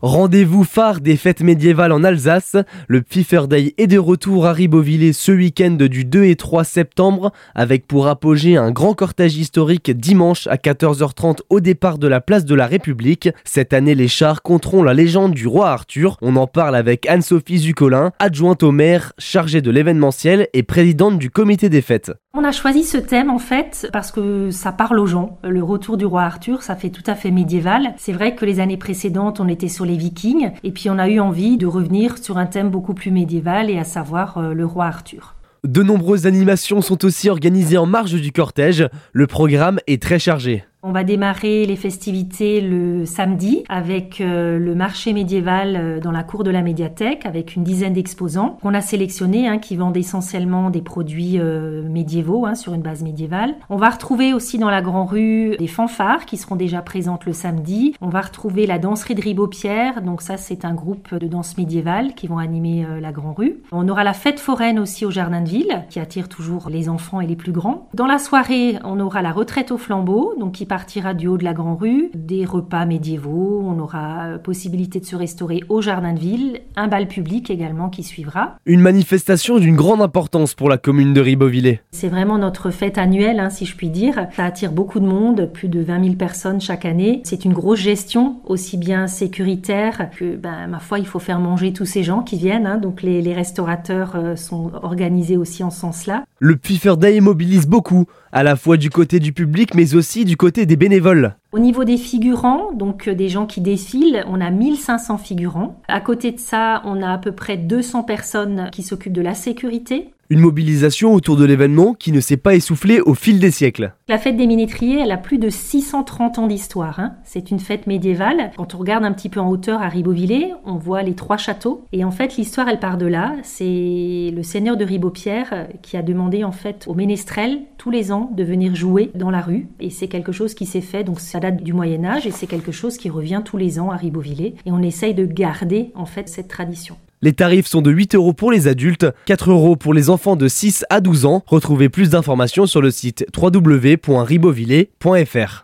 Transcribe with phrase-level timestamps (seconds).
[0.00, 2.54] Rendez-vous phare des fêtes médiévales en Alsace,
[2.86, 7.88] le Pfiffer est de retour à Ribeauvillé ce week-end du 2 et 3 septembre avec
[7.88, 12.54] pour apogée un grand cortège historique dimanche à 14h30 au départ de la place de
[12.54, 13.30] la République.
[13.42, 16.16] Cette année, les chars compteront la légende du roi Arthur.
[16.22, 21.28] On en parle avec Anne-Sophie Zucolin, adjointe au maire, chargée de l'événementiel et présidente du
[21.28, 22.12] comité des fêtes.
[22.34, 25.40] On a choisi ce thème en fait parce que ça parle aux gens.
[25.42, 27.94] Le retour du roi Arthur, ça fait tout à fait médiéval.
[27.96, 31.08] C'est vrai que les années précédentes, on était sur les Vikings et puis on a
[31.08, 34.64] eu envie de revenir sur un thème beaucoup plus médiéval et à savoir euh, le
[34.64, 35.34] roi Arthur.
[35.64, 38.88] De nombreuses animations sont aussi organisées en marge du cortège.
[39.12, 40.64] Le programme est très chargé.
[40.84, 46.22] On va démarrer les festivités le samedi avec euh, le marché médiéval euh, dans la
[46.22, 50.70] cour de la médiathèque avec une dizaine d'exposants qu'on a sélectionnés hein, qui vendent essentiellement
[50.70, 53.56] des produits euh, médiévaux hein, sur une base médiévale.
[53.70, 57.32] On va retrouver aussi dans la Grand Rue des fanfares qui seront déjà présentes le
[57.32, 57.96] samedi.
[58.00, 62.14] On va retrouver la danserie de Ribaupière, donc ça c'est un groupe de danse médiévale
[62.14, 63.56] qui vont animer la Grand Rue.
[63.72, 67.20] On aura la fête foraine aussi au Jardin de Ville qui attire toujours les enfants
[67.20, 67.88] et les plus grands.
[67.94, 71.44] Dans la soirée, on aura la retraite au flambeau, donc qui partira du haut de
[71.44, 76.20] la Grand Rue, des repas médiévaux, on aura possibilité de se restaurer au Jardin de
[76.20, 78.56] Ville, un bal public également qui suivra.
[78.66, 81.80] Une manifestation d'une grande importance pour la commune de Ribeauvillé.
[81.90, 84.26] C'est vraiment notre fête annuelle, hein, si je puis dire.
[84.36, 87.22] Ça attire beaucoup de monde, plus de 20 000 personnes chaque année.
[87.24, 91.72] C'est une grosse gestion, aussi bien sécuritaire que, ben, ma foi, il faut faire manger
[91.72, 92.66] tous ces gens qui viennent.
[92.66, 92.76] Hein.
[92.78, 96.24] donc les, les restaurateurs euh, sont organisés aussi en ce sens-là.
[96.38, 100.36] Le Puffer Day mobilise beaucoup, à la fois du côté du public mais aussi du
[100.36, 101.34] côté des bénévoles.
[101.52, 105.80] Au niveau des figurants, donc euh, des gens qui défilent, on a 1500 figurants.
[105.88, 109.34] À côté de ça, on a à peu près 200 personnes qui s'occupent de la
[109.34, 110.10] sécurité.
[110.30, 113.94] Une mobilisation autour de l'événement qui ne s'est pas essoufflée au fil des siècles.
[114.08, 117.00] La fête des Minétriers, elle a plus de 630 ans d'histoire.
[117.00, 117.14] Hein.
[117.24, 118.50] C'est une fête médiévale.
[118.58, 121.86] Quand on regarde un petit peu en hauteur à Ribeauvillé, on voit les trois châteaux.
[121.92, 123.36] Et en fait, l'histoire, elle part de là.
[123.42, 128.30] C'est le seigneur de Ribeaupierre qui a demandé en fait aux ménestrels tous les ans
[128.36, 129.66] de venir jouer dans la rue.
[129.80, 132.46] Et c'est quelque chose qui s'est fait, donc ça date du Moyen Âge et c'est
[132.46, 134.56] quelque chose qui revient tous les ans à Ribeauvillé.
[134.66, 136.98] Et on essaye de garder en fait cette tradition.
[137.20, 140.46] Les tarifs sont de 8 euros pour les adultes, 4 euros pour les enfants de
[140.46, 141.42] 6 à 12 ans.
[141.46, 145.56] Retrouvez plus d'informations sur le site www.ribeauvillé.fr.